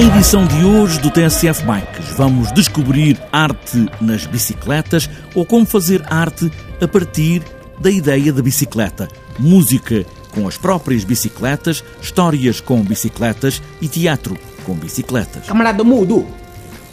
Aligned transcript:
edição 0.00 0.44
de 0.46 0.62
hoje 0.62 1.00
do 1.00 1.10
TSF 1.10 1.64
Bikes 1.64 2.10
vamos 2.18 2.52
descobrir 2.52 3.18
arte 3.32 3.88
nas 3.98 4.26
bicicletas 4.26 5.08
ou 5.34 5.46
como 5.46 5.64
fazer 5.64 6.04
arte 6.12 6.52
a 6.82 6.86
partir 6.86 7.42
da 7.80 7.90
ideia 7.90 8.30
da 8.30 8.42
bicicleta. 8.42 9.08
Música 9.38 10.04
com 10.34 10.46
as 10.46 10.58
próprias 10.58 11.02
bicicletas, 11.02 11.82
histórias 12.02 12.60
com 12.60 12.82
bicicletas 12.82 13.62
e 13.80 13.88
teatro 13.88 14.36
com 14.64 14.74
bicicletas. 14.74 15.46
Camarada 15.46 15.82
Mudo, 15.82 16.26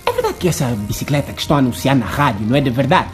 é 0.05 0.11
verdade 0.13 0.35
que 0.39 0.47
essa 0.47 0.67
bicicleta 0.67 1.33
que 1.33 1.41
estão 1.41 1.57
a 1.57 1.59
anunciar 1.59 1.97
na 1.97 2.05
rádio 2.05 2.47
não 2.47 2.55
é 2.55 2.61
de 2.61 2.69
verdade? 2.69 3.09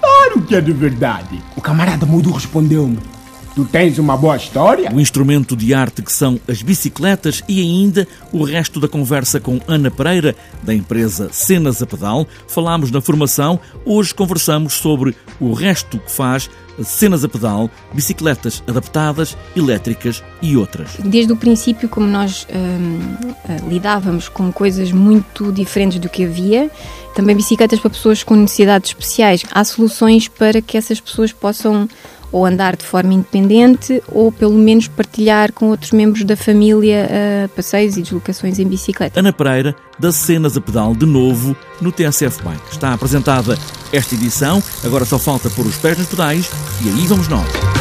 Claro 0.00 0.40
que 0.40 0.54
é 0.54 0.62
de 0.62 0.72
verdade. 0.72 1.42
O 1.54 1.60
camarada 1.60 2.06
Mudo 2.06 2.32
respondeu-me. 2.32 3.19
Tu 3.54 3.64
tens 3.64 3.98
uma 3.98 4.16
boa 4.16 4.36
história? 4.36 4.92
O 4.92 5.00
instrumento 5.00 5.56
de 5.56 5.74
arte 5.74 6.02
que 6.02 6.12
são 6.12 6.38
as 6.48 6.62
bicicletas 6.62 7.42
e 7.48 7.60
ainda 7.60 8.06
o 8.32 8.44
resto 8.44 8.78
da 8.78 8.86
conversa 8.86 9.40
com 9.40 9.60
Ana 9.66 9.90
Pereira, 9.90 10.36
da 10.62 10.72
empresa 10.72 11.30
Cenas 11.32 11.82
a 11.82 11.86
Pedal. 11.86 12.26
Falámos 12.46 12.90
na 12.90 13.00
formação, 13.00 13.58
hoje 13.84 14.14
conversamos 14.14 14.74
sobre 14.74 15.16
o 15.40 15.52
resto 15.52 15.98
que 15.98 16.10
faz 16.10 16.48
cenas 16.84 17.24
a 17.24 17.28
pedal, 17.28 17.70
bicicletas 17.92 18.62
adaptadas, 18.66 19.36
elétricas 19.54 20.22
e 20.40 20.56
outras. 20.56 20.92
Desde 21.04 21.32
o 21.32 21.36
princípio, 21.36 21.88
como 21.88 22.06
nós 22.06 22.46
hum, 22.50 23.00
eh, 23.48 23.56
lidávamos 23.68 24.28
com 24.28 24.50
coisas 24.52 24.92
muito 24.92 25.52
diferentes 25.52 25.98
do 25.98 26.08
que 26.08 26.24
havia, 26.24 26.70
também 27.14 27.36
bicicletas 27.36 27.80
para 27.80 27.90
pessoas 27.90 28.22
com 28.22 28.34
necessidades 28.34 28.90
especiais, 28.90 29.42
há 29.50 29.62
soluções 29.64 30.28
para 30.28 30.62
que 30.62 30.76
essas 30.76 31.00
pessoas 31.00 31.32
possam 31.32 31.88
ou 32.32 32.46
andar 32.46 32.76
de 32.76 32.84
forma 32.84 33.14
independente 33.14 34.02
ou 34.08 34.30
pelo 34.30 34.54
menos 34.54 34.88
partilhar 34.88 35.52
com 35.52 35.68
outros 35.68 35.92
membros 35.92 36.24
da 36.24 36.36
família 36.36 37.08
uh, 37.08 37.48
passeios 37.50 37.96
e 37.96 38.02
deslocações 38.02 38.58
em 38.58 38.66
bicicleta. 38.66 39.18
Ana 39.18 39.32
Pereira, 39.32 39.74
das 39.98 40.16
cenas 40.16 40.56
a 40.56 40.60
pedal 40.60 40.94
de 40.94 41.06
novo 41.06 41.56
no 41.80 41.90
TSF 41.90 42.42
Bike. 42.42 42.72
Está 42.72 42.92
apresentada 42.92 43.58
esta 43.92 44.14
edição, 44.14 44.62
agora 44.84 45.04
só 45.04 45.18
falta 45.18 45.50
pôr 45.50 45.66
os 45.66 45.76
pés 45.76 45.98
nos 45.98 46.06
pedais 46.06 46.50
e 46.82 46.88
aí 46.88 47.06
vamos 47.06 47.28
nós. 47.28 47.79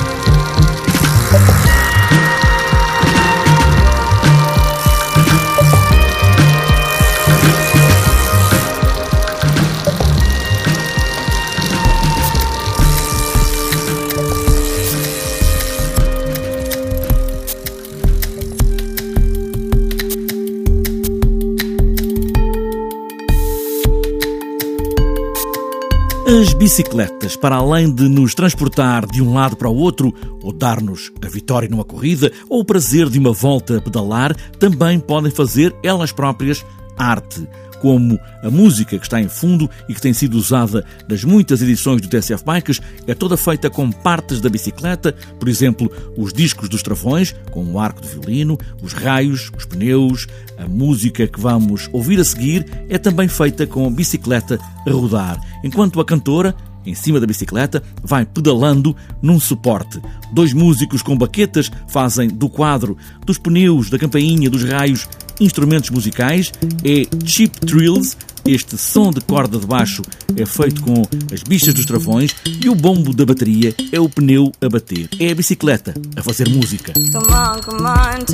As 26.30 26.54
bicicletas, 26.54 27.36
para 27.36 27.56
além 27.56 27.92
de 27.92 28.08
nos 28.08 28.36
transportar 28.36 29.08
de 29.08 29.20
um 29.20 29.34
lado 29.34 29.56
para 29.56 29.68
o 29.68 29.76
outro, 29.76 30.14
ou 30.44 30.54
dar-nos 30.54 31.12
a 31.26 31.28
vitória 31.28 31.68
numa 31.68 31.84
corrida, 31.84 32.32
ou 32.48 32.60
o 32.60 32.64
prazer 32.64 33.10
de 33.10 33.18
uma 33.18 33.34
volta 33.34 33.78
a 33.78 33.82
pedalar, 33.82 34.36
também 34.60 35.00
podem 35.00 35.32
fazer 35.32 35.76
elas 35.82 36.12
próprias 36.12 36.64
arte 36.96 37.48
como 37.82 38.20
a 38.44 38.50
música 38.50 38.98
que 38.98 39.06
está 39.06 39.22
em 39.22 39.28
fundo 39.28 39.70
e 39.88 39.94
que 39.94 40.02
tem 40.02 40.14
sido 40.14 40.36
usada 40.36 40.86
nas 41.08 41.24
muitas 41.24 41.62
edições 41.62 42.02
do 42.02 42.08
TSF 42.08 42.44
Bikes 42.44 42.82
é 43.08 43.14
toda 43.14 43.38
feita 43.38 43.70
com 43.70 43.92
partes 43.92 44.42
da 44.42 44.50
bicicleta, 44.50 45.14
por 45.40 45.48
exemplo, 45.48 45.92
os 46.18 46.34
discos 46.34 46.70
dos 46.70 46.84
travões, 46.84 47.34
com 47.52 47.64
o 47.64 47.80
arco 47.80 48.02
de 48.02 48.08
violino, 48.08 48.58
os 48.82 48.94
raios, 48.94 49.52
os 49.58 49.66
pneus, 49.66 50.28
a 50.58 50.68
música 50.68 51.28
que 51.28 51.40
vamos 51.40 51.90
ouvir 51.92 52.20
a 52.20 52.24
seguir 52.24 52.66
é 52.90 52.98
também 52.98 53.28
feita 53.28 53.66
com 53.66 53.88
a 53.88 53.92
bicicleta 53.92 54.60
a 54.86 54.92
rodar, 54.92 55.40
enquanto 55.64 56.00
a 56.00 56.06
cantora 56.06 56.56
em 56.86 56.96
cima 56.96 57.20
da 57.20 57.28
bicicleta, 57.28 57.84
vai 58.04 58.26
pedalando 58.26 58.96
num 59.22 59.40
suporte. 59.40 60.02
Dois 60.32 60.54
músicos 60.54 61.02
com 61.02 61.18
baquetas 61.18 61.72
fazem 61.88 62.28
do 62.30 62.50
quadro, 62.50 62.98
dos 63.26 63.38
pneus, 63.38 63.90
da 63.90 64.00
campainha, 64.00 64.50
dos 64.50 64.64
raios 64.64 65.08
instrumentos 65.40 65.90
musicais 65.90 66.52
é 66.84 67.06
Cheap 67.26 67.60
Trills. 67.66 68.16
Este 68.46 68.78
som 68.78 69.12
de 69.12 69.20
corda 69.22 69.60
de 69.60 69.68
baixo 69.68 70.02
é 70.36 70.46
feito 70.46 70.82
com 70.82 71.04
as 71.32 71.44
bichas 71.44 71.74
dos 71.74 71.86
travões 71.86 72.34
e 72.46 72.70
o 72.70 72.74
bombo 72.74 73.14
da 73.14 73.26
bateria 73.26 73.76
é 73.92 74.00
o 74.00 74.10
pneu 74.10 74.52
a 74.62 74.70
bater. 74.70 75.10
É 75.20 75.32
a 75.32 75.36
bicicleta 75.36 75.94
a 76.16 76.24
fazer 76.24 76.48
música. 76.50 76.94
Come 76.94 77.32
on, 77.32 77.62
come 77.62 77.82
on, 77.82 78.26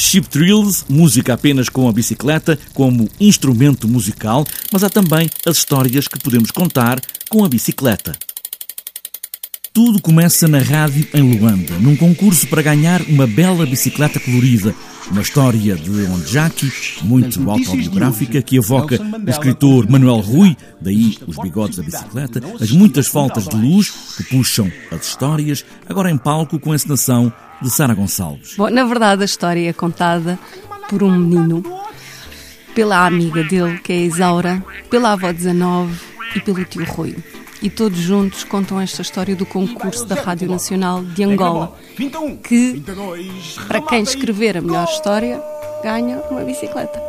Chip 0.00 0.28
Thrills, 0.30 0.86
música 0.88 1.34
apenas 1.34 1.68
com 1.68 1.86
a 1.86 1.92
bicicleta 1.92 2.58
como 2.72 3.06
instrumento 3.20 3.86
musical, 3.86 4.46
mas 4.72 4.82
há 4.82 4.88
também 4.88 5.28
as 5.44 5.58
histórias 5.58 6.08
que 6.08 6.18
podemos 6.18 6.50
contar 6.50 6.98
com 7.28 7.44
a 7.44 7.48
bicicleta. 7.48 8.29
Tudo 9.72 10.02
começa 10.02 10.48
na 10.48 10.58
rádio 10.58 11.06
em 11.14 11.38
Luanda, 11.38 11.78
num 11.78 11.94
concurso 11.94 12.44
para 12.48 12.60
ganhar 12.60 13.00
uma 13.02 13.24
bela 13.24 13.64
bicicleta 13.64 14.18
colorida. 14.18 14.74
Uma 15.08 15.22
história 15.22 15.76
de 15.76 15.90
Onjaki, 16.06 16.72
muito 17.02 17.48
autobiográfica, 17.48 18.42
que 18.42 18.56
evoca 18.56 19.00
o 19.00 19.30
escritor 19.30 19.88
Manuel 19.88 20.18
Rui, 20.18 20.56
daí 20.80 21.16
os 21.24 21.36
bigodes 21.36 21.76
da 21.76 21.84
bicicleta, 21.84 22.42
as 22.60 22.72
muitas 22.72 23.06
faltas 23.06 23.46
de 23.46 23.56
luz 23.56 24.16
que 24.16 24.24
puxam 24.24 24.70
as 24.90 25.06
histórias, 25.06 25.64
agora 25.88 26.10
em 26.10 26.18
palco 26.18 26.58
com 26.58 26.72
a 26.72 26.74
encenação 26.74 27.32
de 27.62 27.70
Sara 27.70 27.94
Gonçalves. 27.94 28.56
Bom, 28.56 28.70
na 28.70 28.84
verdade, 28.84 29.22
a 29.22 29.24
história 29.24 29.68
é 29.68 29.72
contada 29.72 30.36
por 30.88 31.02
um 31.04 31.16
menino, 31.16 31.62
pela 32.74 33.06
amiga 33.06 33.44
dele, 33.44 33.78
que 33.78 33.92
é 33.92 33.96
a 33.96 34.00
Isaura, 34.00 34.64
pela 34.90 35.12
avó 35.12 35.32
19 35.32 35.96
e 36.34 36.40
pelo 36.40 36.64
tio 36.64 36.84
Rui. 36.84 37.16
E 37.62 37.68
todos 37.68 37.98
juntos 37.98 38.42
contam 38.42 38.80
esta 38.80 39.02
história 39.02 39.36
do 39.36 39.44
concurso 39.44 40.06
da 40.06 40.14
Rádio 40.14 40.48
Nacional 40.48 41.04
de 41.04 41.22
Angola, 41.22 41.76
que, 42.42 42.82
para 43.68 43.82
quem 43.82 44.02
escrever 44.02 44.56
a 44.56 44.62
melhor 44.62 44.84
história, 44.84 45.42
ganha 45.82 46.22
uma 46.30 46.42
bicicleta. 46.42 47.00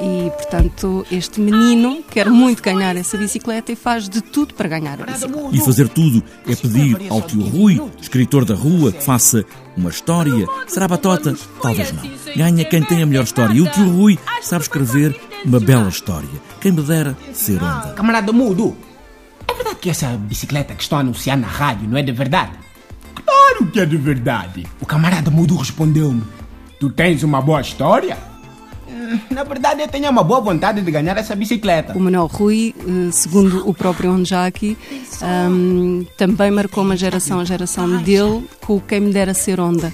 E, 0.00 0.30
portanto, 0.30 1.06
este 1.10 1.40
menino 1.40 2.02
quer 2.10 2.28
muito 2.28 2.62
ganhar 2.62 2.96
essa 2.96 3.16
bicicleta 3.16 3.72
e 3.72 3.76
faz 3.76 4.08
de 4.08 4.20
tudo 4.20 4.54
para 4.54 4.68
ganhar 4.68 5.00
a 5.00 5.06
bicicleta. 5.06 5.48
E 5.52 5.60
fazer 5.60 5.88
tudo 5.88 6.22
é 6.48 6.56
pedir 6.56 6.96
ao 7.10 7.22
tio 7.22 7.42
Rui, 7.42 7.80
escritor 8.00 8.44
da 8.44 8.54
rua, 8.54 8.90
que 8.90 9.04
faça 9.04 9.44
uma 9.76 9.90
história. 9.90 10.46
Será 10.66 10.88
batota? 10.88 11.36
Talvez 11.62 11.92
não. 11.92 12.02
Ganha 12.34 12.64
quem 12.64 12.82
tem 12.82 13.02
a 13.02 13.06
melhor 13.06 13.24
história. 13.24 13.54
E 13.54 13.60
o 13.60 13.70
tio 13.70 13.88
Rui 13.88 14.18
sabe 14.42 14.62
escrever 14.62 15.14
uma 15.44 15.60
bela 15.60 15.88
história. 15.88 16.28
Quem 16.60 16.72
me 16.72 16.82
dera 16.82 17.16
ser 17.32 17.62
onda. 17.62 17.92
Camarada 17.94 18.32
Mudo, 18.32 18.76
que 19.84 19.90
essa 19.90 20.06
bicicleta 20.16 20.74
que 20.74 20.82
estão 20.82 20.96
a 20.96 21.02
anunciar 21.02 21.36
na 21.36 21.46
rádio 21.46 21.86
não 21.86 21.98
é 21.98 22.02
de 22.02 22.10
verdade? 22.10 22.52
Claro 23.14 23.66
que 23.66 23.78
é 23.78 23.84
de 23.84 23.98
verdade. 23.98 24.66
O 24.80 24.86
camarada 24.86 25.30
Mudo 25.30 25.54
respondeu-me: 25.56 26.22
Tu 26.80 26.88
tens 26.88 27.22
uma 27.22 27.42
boa 27.42 27.60
história? 27.60 28.16
Na 29.30 29.44
verdade, 29.44 29.82
eu 29.82 29.88
tenho 29.88 30.10
uma 30.10 30.24
boa 30.24 30.40
vontade 30.40 30.80
de 30.80 30.90
ganhar 30.90 31.18
essa 31.18 31.36
bicicleta. 31.36 31.92
O 31.92 32.00
Manuel 32.00 32.26
Rui, 32.26 32.74
eh, 32.78 33.10
segundo 33.12 33.68
o 33.68 33.74
próprio 33.74 34.10
Onjaki, 34.10 34.78
um, 35.50 36.06
também 36.16 36.50
marcou 36.50 36.82
uma 36.82 36.96
geração, 36.96 37.38
a 37.38 37.44
geração 37.44 37.98
dele, 37.98 38.48
com 38.62 38.76
o 38.76 38.80
Quem 38.80 39.00
Me 39.00 39.12
Dera 39.12 39.34
Ser 39.34 39.60
Onda. 39.60 39.92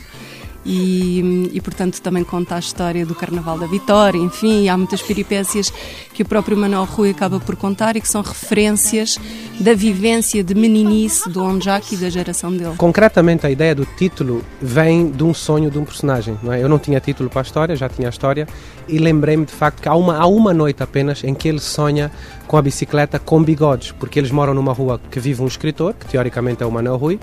E, 0.73 1.51
e, 1.53 1.61
portanto 1.61 2.01
também 2.01 2.23
conta 2.23 2.55
a 2.55 2.61
história 2.61 3.05
do 3.05 3.13
Carnaval 3.13 3.59
da 3.59 3.67
Vitória, 3.67 4.19
enfim, 4.19 4.69
há 4.69 4.77
muitas 4.77 5.03
peripécias 5.03 5.69
que 6.15 6.23
o 6.23 6.25
próprio 6.25 6.57
Manuel 6.57 6.85
Rui 6.85 7.11
acaba 7.11 7.41
por 7.41 7.57
contar 7.57 7.97
e 7.97 8.01
que 8.01 8.07
são 8.07 8.23
referências 8.23 9.19
da 9.59 9.75
vivência 9.75 10.45
de 10.45 10.55
meninice 10.55 11.29
do 11.29 11.43
Onjak 11.43 11.93
e 11.93 11.99
da 11.99 12.09
geração 12.09 12.53
dele. 12.53 12.75
Concretamente, 12.77 13.45
a 13.45 13.51
ideia 13.51 13.75
do 13.75 13.85
título 13.85 14.45
vem 14.63 15.11
de 15.11 15.25
um 15.25 15.35
sonho 15.35 15.73
de 15.73 15.79
um 15.79 15.85
personagem. 15.85 16.39
Não 16.41 16.53
é? 16.53 16.63
Eu 16.63 16.69
não 16.69 16.79
tinha 16.79 17.01
título 17.01 17.29
para 17.29 17.41
a 17.41 17.43
história, 17.43 17.75
já 17.75 17.89
tinha 17.89 18.07
a 18.07 18.11
história, 18.11 18.47
e 18.87 18.99
lembrei-me 18.99 19.45
de 19.45 19.53
facto 19.53 19.83
que 19.83 19.89
há 19.89 19.95
uma, 19.97 20.19
há 20.19 20.27
uma 20.27 20.55
noite 20.55 20.85
apenas 20.85 21.25
em 21.25 21.35
que 21.35 21.49
ele 21.49 21.59
sonha 21.59 22.13
com 22.47 22.57
a 22.57 22.63
bicicleta 22.63 23.19
com 23.19 23.43
bigodes, 23.43 23.91
porque 23.91 24.21
eles 24.21 24.31
moram 24.31 24.55
numa 24.55 24.73
rua 24.73 25.01
que 25.11 25.19
vive 25.19 25.43
um 25.43 25.49
escritor, 25.49 25.95
que 25.95 26.07
teoricamente 26.07 26.63
é 26.63 26.67
o 26.67 26.71
Manuel 26.71 26.97
Rui, 26.97 27.19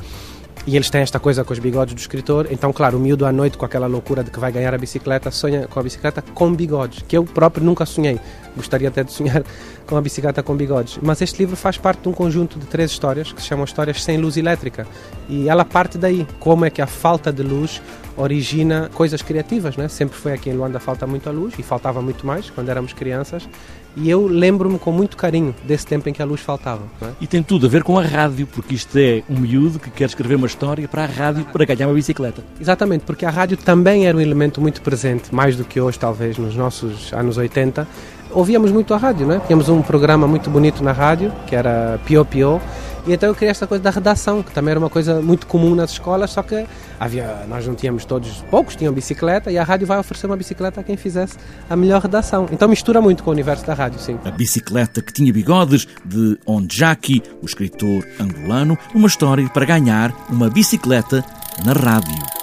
e 0.66 0.76
eles 0.76 0.90
têm 0.90 1.02
esta 1.02 1.20
coisa 1.20 1.44
com 1.44 1.54
os 1.54 1.60
bigodes 1.60 1.94
do 1.94 2.00
escritor. 2.00 2.48
Então, 2.52 2.74
claro, 2.74 2.98
o 2.98 3.00
miúdo 3.00 3.26
à 3.26 3.32
noite, 3.32 3.58
com 3.58 3.66
aquela 3.66 3.88
loucura 3.88 4.24
de 4.24 4.32
que 4.32 4.40
vai 4.40 4.52
ganhar 4.52 4.74
a 4.74 4.78
bicicleta, 4.78 5.32
sonha 5.32 5.68
com 5.68 5.80
a 5.80 5.84
bicicleta 5.84 6.22
com 6.22 6.54
bigodes, 6.54 7.04
que 7.08 7.18
eu 7.18 7.24
próprio 7.24 7.64
nunca 7.64 7.86
sonhei. 7.86 8.20
Gostaria 8.56 8.88
até 8.88 9.04
de 9.04 9.12
sonhar 9.12 9.44
com 9.86 9.96
a 9.96 10.02
bicicleta 10.02 10.42
com 10.42 10.56
bigodes. 10.56 11.00
Mas 11.02 11.22
este 11.22 11.40
livro 11.40 11.56
faz 11.56 11.78
parte 11.78 12.02
de 12.02 12.10
um 12.10 12.14
conjunto 12.14 12.60
de 12.60 12.66
três 12.66 12.92
histórias 12.92 13.32
que 13.32 13.42
se 13.42 13.48
chamam 13.48 13.66
Histórias 13.66 14.04
Sem 14.04 14.18
Luz 14.18 14.38
Elétrica. 14.38 14.88
E 15.30 15.50
ela 15.50 15.66
parte 15.66 15.98
daí. 15.98 16.26
Como 16.40 16.66
é 16.66 16.70
que 16.70 16.82
a 16.82 16.88
falta 16.88 17.32
de 17.32 17.44
luz 17.44 17.82
origina 18.16 18.90
coisas 18.94 19.22
criativas, 19.22 19.78
né? 19.78 19.88
Sempre 19.88 20.18
foi 20.18 20.34
aqui 20.34 20.50
em 20.50 20.54
Luanda 20.54 20.80
falta 20.80 21.06
muito 21.06 21.30
a 21.30 21.32
luz 21.32 21.54
e 21.58 21.64
faltava 21.64 22.02
muito 22.02 22.26
mais 22.26 22.50
quando 22.50 22.70
éramos 22.70 22.94
crianças. 22.94 23.48
E 23.96 24.10
eu 24.10 24.28
lembro-me 24.28 24.78
com 24.78 24.92
muito 24.92 25.18
carinho 25.18 25.56
desse 25.64 25.86
tempo 25.86 26.08
em 26.08 26.14
que 26.14 26.22
a 26.22 26.26
luz 26.26 26.40
faltava. 26.40 26.84
É? 27.02 27.08
E 27.20 27.26
tem 27.26 27.42
tudo 27.42 27.66
a 27.66 27.70
ver 27.70 27.82
com 27.82 27.98
a 27.98 28.04
rádio, 28.04 28.46
porque 28.46 28.76
isto 28.76 28.96
é 28.96 29.24
um 29.28 29.40
miúdo 29.40 29.80
que 29.80 29.90
quer 29.90 30.06
escrever 30.06 30.36
uma 30.36 30.46
história 30.46 30.88
para 30.88 31.04
a 31.04 31.08
rádio 31.08 31.46
para 31.46 31.66
ganhar 31.66 31.88
uma 31.88 31.96
bicicleta. 31.96 32.44
Exatamente, 32.62 33.06
porque 33.06 33.26
a 33.26 33.32
rádio 33.32 33.58
também 33.58 34.06
era 34.06 34.16
um 34.16 34.22
elemento 34.22 34.62
muito 34.62 34.84
presente, 34.84 35.34
mais 35.34 35.56
do 35.56 35.64
que 35.64 35.82
hoje, 35.82 35.98
talvez, 35.98 36.38
nos 36.38 36.56
nossos 36.56 37.12
anos 37.12 37.38
80. 37.38 37.88
Ouvíamos 38.30 38.72
muito 38.72 38.94
a 38.94 38.98
rádio, 38.98 39.32
é? 39.32 39.40
Tínhamos 39.40 39.68
um 39.68 39.82
programa 39.82 40.28
muito 40.28 40.48
bonito 40.50 40.84
na 40.84 40.92
rádio, 40.92 41.34
que 41.48 41.56
era 41.56 42.00
Pio 42.06 42.24
Pio, 42.24 42.62
e 43.08 43.14
então 43.14 43.30
eu 43.30 43.36
criei 43.36 43.50
esta 43.50 43.66
coisa 43.66 43.84
da 43.84 43.90
redação, 43.90 44.44
que 44.44 44.52
também 44.52 44.72
era 44.72 44.80
uma 44.80 44.90
coisa 44.90 45.22
muito 45.22 45.48
comum 45.48 45.74
nas 45.74 45.92
escolas, 45.92 46.32
só 46.32 46.44
que 46.44 46.66
havia, 47.00 47.46
nós 47.48 47.66
não 47.66 47.74
tínhamos 47.74 48.06
todos, 48.06 48.44
poucos 48.50 48.76
tinham 48.76 48.94
bicicleta, 48.94 49.52
e 49.52 49.58
a 49.58 49.64
rádio 49.64 49.88
vai 49.88 49.98
oferecer 49.98 50.28
uma 50.28 50.36
bicicleta 50.36 50.82
a 50.82 50.84
quem 50.84 50.98
fizesse 50.98 51.38
a 51.70 51.76
melhor 51.76 52.02
redação. 52.02 52.48
Então 52.52 52.68
mistura 52.68 53.02
muito 53.02 53.24
com 53.24 53.30
o 53.30 53.34
universo 53.34 53.66
da 53.66 53.74
rádio, 53.74 54.00
sim. 54.00 54.20
A 54.26 54.32
bicicleta 54.32 55.02
que 55.02 55.14
tinha 55.14 55.32
bigodes, 55.32 55.88
de 56.04 56.38
Onjaki, 56.46 57.24
o 57.42 57.46
escritor 57.46 58.06
angolano, 58.20 58.78
uma 58.94 59.08
história 59.08 59.48
para 59.50 59.66
ganhar 59.66 60.14
uma 60.30 60.50
bicicleta 60.50 61.24
na 61.66 61.74
rádio. 61.74 62.37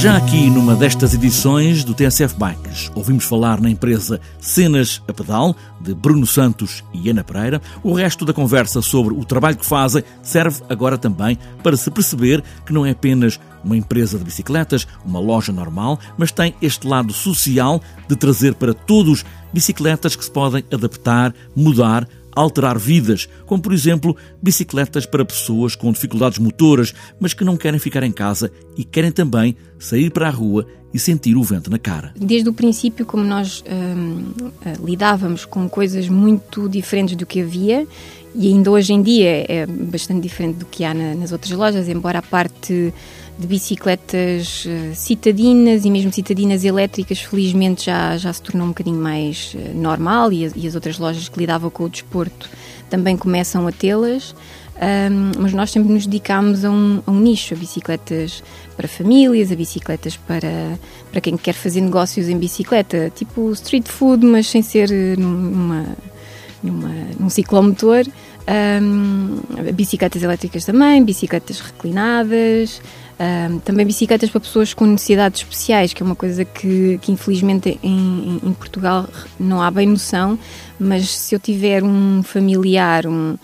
Já 0.00 0.16
aqui 0.16 0.48
numa 0.48 0.74
destas 0.74 1.12
edições 1.12 1.84
do 1.84 1.92
TSF 1.92 2.34
Bikes, 2.34 2.90
ouvimos 2.94 3.22
falar 3.24 3.60
na 3.60 3.68
empresa 3.68 4.18
Cenas 4.40 5.02
a 5.06 5.12
Pedal, 5.12 5.54
de 5.78 5.92
Bruno 5.92 6.26
Santos 6.26 6.82
e 6.94 7.10
Ana 7.10 7.22
Pereira. 7.22 7.60
O 7.82 7.92
resto 7.92 8.24
da 8.24 8.32
conversa 8.32 8.80
sobre 8.80 9.12
o 9.12 9.26
trabalho 9.26 9.58
que 9.58 9.66
fazem 9.66 10.02
serve 10.22 10.62
agora 10.70 10.96
também 10.96 11.36
para 11.62 11.76
se 11.76 11.90
perceber 11.90 12.42
que 12.64 12.72
não 12.72 12.86
é 12.86 12.92
apenas 12.92 13.38
uma 13.62 13.76
empresa 13.76 14.16
de 14.16 14.24
bicicletas, 14.24 14.86
uma 15.04 15.20
loja 15.20 15.52
normal, 15.52 16.00
mas 16.16 16.32
tem 16.32 16.54
este 16.62 16.86
lado 16.86 17.12
social 17.12 17.78
de 18.08 18.16
trazer 18.16 18.54
para 18.54 18.72
todos 18.72 19.22
bicicletas 19.52 20.16
que 20.16 20.24
se 20.24 20.30
podem 20.30 20.64
adaptar, 20.72 21.34
mudar, 21.54 22.08
alterar 22.34 22.78
vidas, 22.78 23.28
como 23.46 23.62
por 23.62 23.72
exemplo 23.72 24.16
bicicletas 24.42 25.06
para 25.06 25.24
pessoas 25.24 25.74
com 25.74 25.92
dificuldades 25.92 26.38
motoras, 26.38 26.94
mas 27.18 27.34
que 27.34 27.44
não 27.44 27.56
querem 27.56 27.78
ficar 27.78 28.02
em 28.02 28.12
casa 28.12 28.50
e 28.76 28.84
querem 28.84 29.12
também 29.12 29.56
sair 29.78 30.10
para 30.10 30.28
a 30.28 30.30
rua 30.30 30.66
e 30.92 30.98
sentir 30.98 31.36
o 31.36 31.42
vento 31.42 31.70
na 31.70 31.78
cara. 31.78 32.12
Desde 32.16 32.48
o 32.48 32.52
princípio, 32.52 33.06
como 33.06 33.22
nós 33.22 33.62
hum, 33.70 34.32
eh, 34.64 34.74
lidávamos 34.82 35.44
com 35.44 35.68
coisas 35.68 36.08
muito 36.08 36.68
diferentes 36.68 37.14
do 37.14 37.24
que 37.24 37.40
havia, 37.40 37.86
e 38.34 38.48
ainda 38.48 38.70
hoje 38.70 38.92
em 38.92 39.02
dia 39.02 39.44
é 39.48 39.66
bastante 39.66 40.20
diferente 40.20 40.56
do 40.56 40.66
que 40.66 40.84
há 40.84 40.94
na, 40.94 41.14
nas 41.14 41.32
outras 41.32 41.52
lojas, 41.52 41.88
embora 41.88 42.20
a 42.20 42.22
parte 42.22 42.92
de 43.40 43.46
bicicletas 43.46 44.66
uh, 44.66 44.94
citadinas 44.94 45.84
e 45.84 45.90
mesmo 45.90 46.12
citadinas 46.12 46.62
elétricas, 46.62 47.20
felizmente 47.20 47.86
já, 47.86 48.16
já 48.16 48.32
se 48.32 48.42
tornou 48.42 48.66
um 48.66 48.70
bocadinho 48.70 49.00
mais 49.00 49.54
uh, 49.54 49.76
normal 49.76 50.32
e, 50.32 50.50
e, 50.54 50.66
as 50.66 50.74
outras 50.74 50.98
lojas 50.98 51.28
que 51.28 51.38
lidavam 51.38 51.70
com 51.70 51.84
o 51.84 51.88
desporto 51.88 52.48
também 52.90 53.16
começam 53.16 53.66
a 53.66 53.72
tê-las. 53.72 54.34
Um, 54.80 55.32
mas 55.38 55.52
nós 55.52 55.70
sempre 55.70 55.92
nos 55.92 56.06
dedicámos 56.06 56.64
a 56.64 56.70
um, 56.70 57.02
a 57.06 57.10
um, 57.10 57.20
nicho, 57.20 57.52
a 57.52 57.56
bicicletas 57.56 58.42
para 58.76 58.88
famílias, 58.88 59.52
a 59.52 59.54
bicicletas 59.54 60.16
para, 60.16 60.78
para 61.10 61.20
quem 61.20 61.36
quer 61.36 61.52
fazer 61.52 61.82
negócios 61.82 62.30
em 62.30 62.38
bicicleta, 62.38 63.12
tipo 63.14 63.52
street 63.52 63.86
food, 63.86 64.24
mas 64.24 64.46
sem 64.46 64.62
ser 64.62 64.90
eh, 64.90 65.16
numa, 65.18 65.84
numa, 66.62 66.94
num 67.18 67.28
ciclomotor. 67.28 68.06
Um, 68.48 69.42
bicicletas 69.74 70.22
elétricas 70.22 70.64
também, 70.64 71.04
bicicletas 71.04 71.60
reclinadas, 71.60 72.80
um, 73.20 73.58
também 73.58 73.84
bicicletas 73.84 74.30
para 74.30 74.40
pessoas 74.40 74.72
com 74.72 74.86
necessidades 74.86 75.42
especiais, 75.42 75.92
que 75.92 76.02
é 76.02 76.06
uma 76.06 76.14
coisa 76.14 76.42
que, 76.42 76.98
que 77.02 77.12
infelizmente 77.12 77.78
em, 77.82 78.40
em, 78.42 78.52
Portugal 78.54 79.06
não 79.38 79.60
há 79.60 79.70
bem 79.70 79.86
noção, 79.86 80.38
mas 80.78 81.10
se 81.10 81.34
eu 81.34 81.38
tiver 81.38 81.84
um 81.84 82.22
familiar, 82.22 83.06
um, 83.06 83.36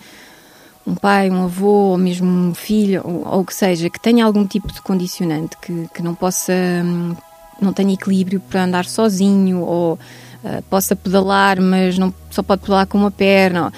um 0.85 0.95
pai, 0.95 1.29
um 1.29 1.43
avô, 1.43 1.91
ou 1.91 1.97
mesmo 1.97 2.27
um 2.27 2.55
filho, 2.55 3.03
ou, 3.05 3.41
o 3.41 3.45
que 3.45 3.53
seja, 3.53 3.87
que 3.87 3.99
tenha 3.99 4.25
algum 4.25 4.47
tipo 4.47 4.73
de 4.73 4.81
condicionante, 4.81 5.55
que, 5.61 5.87
que 5.93 6.01
não 6.01 6.15
possa, 6.15 6.53
não 7.61 7.71
tenha 7.71 7.93
equilíbrio 7.93 8.39
para 8.39 8.63
andar 8.63 8.85
sozinho, 8.85 9.61
ou 9.61 9.99
Uh, 10.43 10.61
possa 10.69 10.95
pedalar, 10.95 11.59
mas 11.59 11.97
não 11.97 12.13
só 12.29 12.43
pode 12.43 12.61
pedalar 12.61 12.85
com 12.85 12.97
uma 12.97 13.09
perna. 13.11 13.73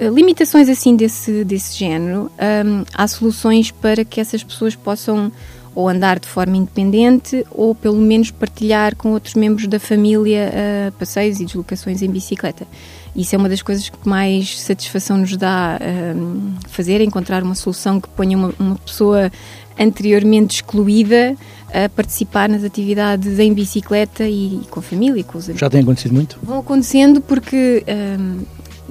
Limitações 0.00 0.68
assim 0.68 0.96
desse, 0.96 1.44
desse 1.44 1.78
género. 1.78 2.30
Um, 2.66 2.84
há 2.92 3.06
soluções 3.06 3.70
para 3.70 4.04
que 4.04 4.20
essas 4.20 4.42
pessoas 4.42 4.74
possam 4.74 5.30
ou 5.74 5.88
andar 5.88 6.18
de 6.18 6.28
forma 6.28 6.56
independente 6.56 7.46
ou 7.50 7.74
pelo 7.74 7.98
menos 7.98 8.30
partilhar 8.30 8.94
com 8.94 9.12
outros 9.12 9.34
membros 9.34 9.66
da 9.66 9.80
família 9.80 10.52
uh, 10.52 10.92
passeios 10.92 11.40
e 11.40 11.44
deslocações 11.44 12.02
em 12.02 12.10
bicicleta. 12.10 12.66
Isso 13.14 13.34
é 13.34 13.38
uma 13.38 13.48
das 13.48 13.62
coisas 13.62 13.88
que 13.88 14.08
mais 14.08 14.60
satisfação 14.60 15.18
nos 15.18 15.36
dá 15.36 15.78
uh, 15.80 16.68
fazer, 16.68 17.00
encontrar 17.00 17.42
uma 17.42 17.54
solução 17.54 18.00
que 18.00 18.08
ponha 18.08 18.36
uma, 18.36 18.54
uma 18.58 18.76
pessoa 18.76 19.30
anteriormente 19.78 20.56
excluída 20.56 21.36
a 21.72 21.88
participar 21.88 22.48
nas 22.48 22.64
atividades 22.64 23.38
em 23.38 23.52
bicicleta 23.52 24.28
e, 24.28 24.60
com 24.70 24.80
a 24.80 24.82
família, 24.82 25.24
com 25.24 25.38
os 25.38 25.44
amigos. 25.44 25.60
Já 25.60 25.70
tem 25.70 25.80
acontecido 25.80 26.14
muito? 26.14 26.38
Vão 26.42 26.58
acontecendo 26.58 27.20
porque 27.20 27.84
um, 28.18 28.40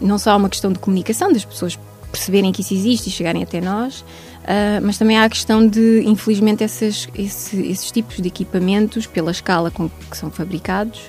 não 0.01 0.17
só 0.17 0.31
há 0.31 0.35
uma 0.35 0.49
questão 0.49 0.71
de 0.71 0.79
comunicação, 0.79 1.31
das 1.31 1.45
pessoas 1.45 1.77
perceberem 2.11 2.51
que 2.51 2.61
isso 2.61 2.73
existe 2.73 3.07
e 3.07 3.11
chegarem 3.11 3.41
até 3.41 3.61
nós, 3.61 4.01
uh, 4.01 4.83
mas 4.83 4.97
também 4.97 5.17
há 5.17 5.23
a 5.23 5.29
questão 5.29 5.65
de, 5.65 6.03
infelizmente, 6.05 6.63
essas, 6.63 7.07
esse, 7.15 7.61
esses 7.67 7.91
tipos 7.91 8.17
de 8.17 8.27
equipamentos, 8.27 9.05
pela 9.05 9.31
escala 9.31 9.71
com 9.71 9.87
que 9.89 10.17
são 10.17 10.29
fabricados, 10.29 10.99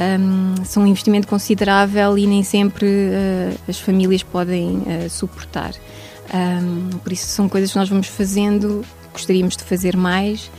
um, 0.00 0.64
são 0.64 0.84
um 0.84 0.86
investimento 0.86 1.28
considerável 1.28 2.16
e 2.16 2.26
nem 2.26 2.42
sempre 2.42 2.86
uh, 2.86 3.58
as 3.68 3.78
famílias 3.78 4.22
podem 4.22 4.78
uh, 4.78 5.10
suportar. 5.10 5.74
Um, 6.32 6.98
por 6.98 7.12
isso 7.12 7.26
são 7.26 7.48
coisas 7.48 7.72
que 7.72 7.78
nós 7.78 7.88
vamos 7.88 8.06
fazendo, 8.06 8.84
gostaríamos 9.12 9.56
de 9.56 9.64
fazer 9.64 9.96
mais, 9.96 10.50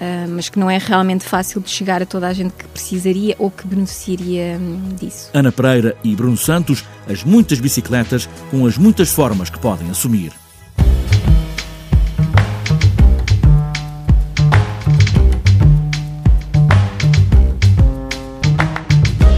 Uh, 0.00 0.26
mas 0.30 0.48
que 0.48 0.58
não 0.58 0.70
é 0.70 0.78
realmente 0.78 1.26
fácil 1.26 1.60
de 1.60 1.68
chegar 1.68 2.00
a 2.00 2.06
toda 2.06 2.26
a 2.26 2.32
gente 2.32 2.54
que 2.54 2.66
precisaria 2.68 3.36
ou 3.38 3.50
que 3.50 3.66
beneficiaria 3.66 4.58
um, 4.58 4.94
disso. 4.94 5.28
Ana 5.34 5.52
Pereira 5.52 5.94
e 6.02 6.16
Bruno 6.16 6.38
Santos, 6.38 6.82
as 7.06 7.22
muitas 7.22 7.60
bicicletas 7.60 8.26
com 8.50 8.64
as 8.64 8.78
muitas 8.78 9.10
formas 9.10 9.50
que 9.50 9.58
podem 9.58 9.90
assumir. 9.90 10.32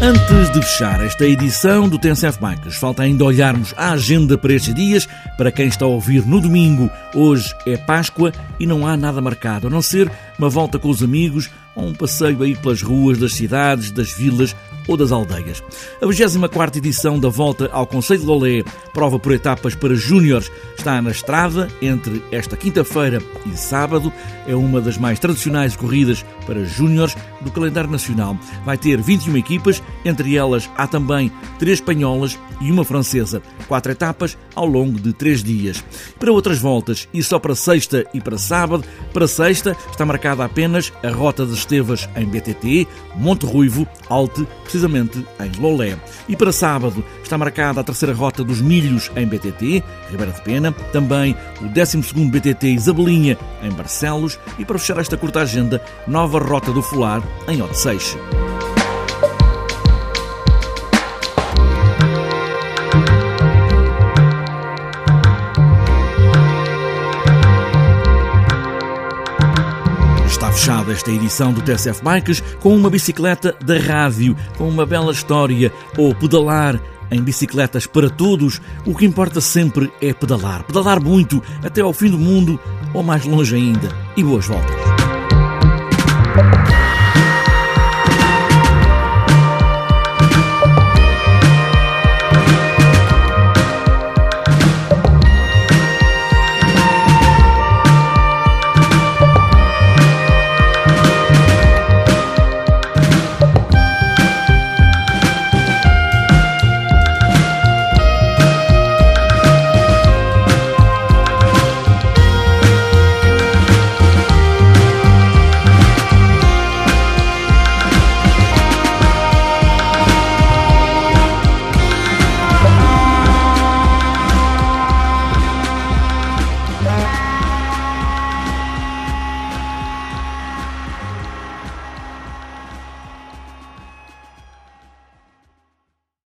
Antes 0.05 0.51
de 0.51 0.61
fechar 0.61 1.01
esta 1.01 1.25
edição 1.25 1.89
do 1.89 1.97
TNCF 1.97 2.37
Bikes, 2.41 2.75
falta 2.75 3.05
ainda 3.05 3.25
olharmos 3.25 3.73
a 3.77 3.93
agenda 3.93 4.37
para 4.37 4.53
estes 4.53 4.75
dias. 4.75 5.09
Para 5.39 5.53
quem 5.53 5.69
está 5.69 5.85
a 5.85 5.89
ouvir 5.89 6.27
no 6.27 6.41
domingo, 6.41 6.91
hoje 7.15 7.55
é 7.65 7.77
Páscoa 7.77 8.33
e 8.59 8.67
não 8.67 8.85
há 8.85 8.97
nada 8.97 9.21
marcado, 9.21 9.69
a 9.69 9.71
não 9.71 9.81
ser 9.81 10.11
uma 10.37 10.49
volta 10.51 10.77
com 10.77 10.89
os 10.89 11.05
amigos 11.05 11.49
ou 11.77 11.87
um 11.87 11.95
passeio 11.95 12.43
aí 12.43 12.57
pelas 12.57 12.83
ruas 12.83 13.17
das 13.17 13.35
cidades, 13.35 13.93
das 13.93 14.11
vilas 14.11 14.57
ou 14.87 14.97
das 14.97 15.13
aldeias. 15.13 15.63
A 16.01 16.07
24 16.07 16.79
edição 16.79 17.19
da 17.19 17.29
Volta 17.29 17.69
ao 17.73 17.87
Conselho 17.87 18.21
de 18.21 18.27
Lolé, 18.27 18.65
prova 18.93 19.19
por 19.19 19.33
etapas 19.33 19.75
para 19.75 19.95
júniores, 19.95 20.51
está 20.77 21.01
na 21.01 21.11
estrada 21.11 21.69
entre 21.81 22.23
esta 22.31 22.57
quinta-feira 22.57 23.23
e 23.47 23.57
sábado. 23.57 24.13
É 24.47 24.55
uma 24.55 24.81
das 24.81 24.99
mais 24.99 25.19
tradicionais 25.19 25.77
corridas 25.77 26.25
para 26.47 26.65
júniores 26.65 27.17
do 27.41 27.51
calendário 27.51 27.91
nacional. 27.91 28.37
Vai 28.65 28.77
ter 28.77 29.01
21 29.01 29.37
equipas, 29.37 29.83
entre 30.05 30.37
elas 30.37 30.69
há 30.77 30.87
também 30.87 31.31
três 31.59 31.79
espanholas 31.79 32.39
e 32.61 32.71
uma 32.71 32.85
francesa. 32.85 33.43
Quatro 33.69 33.93
etapas 33.93 34.37
ao 34.55 34.67
longo 34.67 34.99
de 34.99 35.13
três 35.13 35.43
dias. 35.43 35.83
Para 36.19 36.33
outras 36.33 36.59
voltas, 36.59 37.09
e 37.13 37.23
só 37.23 37.39
para 37.39 37.55
sexta 37.55 38.05
e 38.13 38.21
para 38.21 38.39
sábado, 38.39 38.85
para 39.13 39.29
sexta 39.29 39.77
está 39.91 40.05
marcada 40.05 40.45
apenas 40.45 40.93
a 41.03 41.11
Rota 41.11 41.47
de 41.47 41.55
Estevas 41.55 42.09
em 42.17 42.27
BTT, 42.27 42.87
Monte 43.17 43.47
Ruivo, 43.47 43.87
Alte, 44.09 44.47
precisamente 44.73 45.27
em 45.39 45.61
Lolé. 45.61 45.99
E 46.27 46.35
para 46.35 46.51
sábado 46.51 47.05
está 47.23 47.37
marcada 47.37 47.81
a 47.81 47.85
terceira 47.85 48.15
Rota 48.15 48.43
dos 48.43 48.63
Milhos 48.63 49.11
em 49.15 49.27
BTT, 49.27 49.83
Ribeira 50.11 50.33
de 50.33 50.41
Pena, 50.41 50.73
também 50.93 51.37
o 51.61 51.65
12º 51.65 52.31
BTT 52.31 52.69
Isabelinha 52.69 53.37
em 53.63 53.71
Barcelos 53.71 54.39
e 54.59 54.65
para 54.65 54.79
fechar 54.79 54.99
esta 54.99 55.17
curta 55.17 55.41
agenda, 55.41 55.83
nova 56.07 56.39
Rota 56.39 56.73
do 56.73 56.83
Folar 56.83 57.23
em 57.47 57.61
Odeceixe. 57.61 58.17
Está 70.43 70.53
fechada 70.53 70.93
esta 70.93 71.09
edição 71.09 71.53
do 71.53 71.63
TSF 71.63 72.03
Bikes 72.03 72.41
com 72.59 72.75
uma 72.75 72.91
bicicleta 72.91 73.55
da 73.65 73.79
rádio, 73.79 74.37
com 74.59 74.69
uma 74.69 74.85
bela 74.85 75.13
história, 75.13 75.73
ou 75.97 76.13
pedalar 76.13 76.81
em 77.13 77.23
bicicletas 77.23 77.87
para 77.87 78.11
todos. 78.11 78.61
O 78.85 78.93
que 78.93 79.07
importa 79.07 79.41
sempre 79.41 79.93
é 80.03 80.13
pedalar. 80.13 80.65
Pedalar 80.65 81.01
muito, 81.01 81.41
até 81.63 81.81
ao 81.81 81.93
fim 81.93 82.11
do 82.11 82.19
mundo 82.19 82.59
ou 82.93 83.05
mais 83.05 83.25
longe 83.25 83.55
ainda. 83.55 83.89
E 84.17 84.25
boas 84.25 84.45
voltas. 84.45 84.75